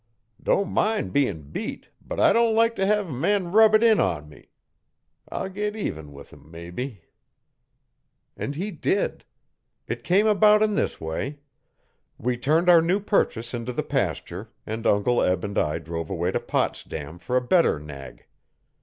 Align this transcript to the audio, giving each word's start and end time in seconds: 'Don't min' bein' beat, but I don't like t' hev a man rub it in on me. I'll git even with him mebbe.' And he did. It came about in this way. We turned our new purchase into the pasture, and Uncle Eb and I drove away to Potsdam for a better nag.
'Don't 0.41 0.73
min' 0.73 1.09
bein' 1.11 1.43
beat, 1.51 1.89
but 2.03 2.19
I 2.19 2.33
don't 2.33 2.55
like 2.55 2.75
t' 2.75 2.85
hev 2.87 3.09
a 3.11 3.13
man 3.13 3.51
rub 3.51 3.75
it 3.75 3.83
in 3.83 3.99
on 3.99 4.27
me. 4.27 4.49
I'll 5.29 5.47
git 5.47 5.75
even 5.75 6.11
with 6.11 6.33
him 6.33 6.49
mebbe.' 6.49 6.97
And 8.35 8.55
he 8.55 8.71
did. 8.71 9.25
It 9.87 10.03
came 10.03 10.25
about 10.25 10.63
in 10.63 10.73
this 10.73 10.99
way. 10.99 11.37
We 12.17 12.35
turned 12.35 12.67
our 12.67 12.81
new 12.81 12.99
purchase 12.99 13.53
into 13.53 13.73
the 13.73 13.83
pasture, 13.83 14.49
and 14.65 14.87
Uncle 14.87 15.21
Eb 15.21 15.43
and 15.43 15.55
I 15.55 15.77
drove 15.77 16.09
away 16.09 16.31
to 16.31 16.39
Potsdam 16.39 17.19
for 17.19 17.35
a 17.37 17.41
better 17.47 17.77
nag. 17.77 18.25